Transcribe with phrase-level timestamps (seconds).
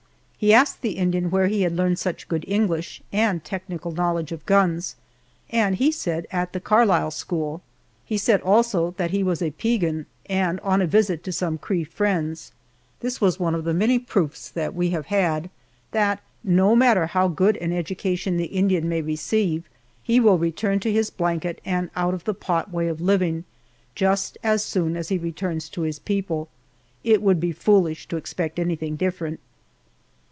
[0.41, 4.43] He asked the Indian where he had learned such good English and technical knowledge of
[4.47, 4.95] guns,
[5.51, 7.61] and he said at the Carlisle school.
[8.07, 11.83] He said also that he was a Piegan and on a visit to some Cree
[11.83, 12.53] friends.
[13.01, 15.51] This was one of the many proofs that we have had,
[15.91, 19.69] that no matter how good an education the Indian may receive,
[20.01, 23.43] he will return to his blanket and out of the pot way of living
[23.93, 26.49] just as soon as he returns to his people.
[27.03, 29.39] It would be foolish to expect anything different.